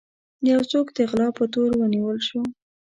يو 0.51 0.61
څوک 0.71 0.87
د 0.97 0.97
غلا 1.09 1.27
په 1.37 1.43
تور 1.53 1.69
ونيول 1.79 2.17
شو. 2.27 2.41